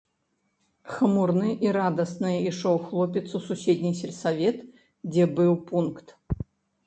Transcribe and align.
Хмурны 0.93 1.49
і 1.65 1.73
радасны 1.77 2.31
ішоў 2.51 2.79
хлопец 2.85 3.23
у 3.39 3.41
суседні 3.49 3.91
сельсавет, 3.99 4.57
дзе 5.11 5.23
быў 5.41 5.51
пункт. 5.69 6.07